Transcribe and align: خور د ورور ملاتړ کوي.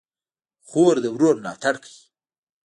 خور 0.67 0.95
د 1.03 1.05
ورور 1.15 1.35
ملاتړ 1.41 1.75
کوي. 1.83 2.01